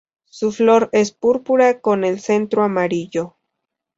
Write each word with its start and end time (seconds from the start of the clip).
Su 0.25 0.51
flor 0.51 0.89
es 0.93 1.11
púrpura 1.11 1.79
con 1.79 2.03
el 2.03 2.19
centro 2.19 2.63
amarillo. 2.63 3.35